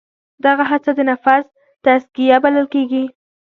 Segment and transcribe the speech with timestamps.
[0.45, 1.45] دغه هڅه د نفس
[1.85, 3.03] تزکیه بلل کېږي.